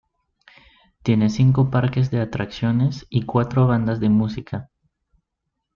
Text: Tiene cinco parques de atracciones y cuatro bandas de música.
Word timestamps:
Tiene 1.03 1.29
cinco 1.29 1.69
parques 1.69 2.09
de 2.09 2.19
atracciones 2.21 3.05
y 3.11 3.27
cuatro 3.27 3.67
bandas 3.67 3.99
de 3.99 4.09
música. 4.09 4.71